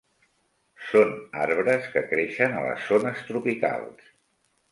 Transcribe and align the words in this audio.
Són 0.85 1.11
arbres 1.41 1.85
que 1.95 2.03
creixen 2.13 2.57
a 2.61 2.65
les 2.69 2.87
zones 2.93 3.23
tropicals. 3.27 4.09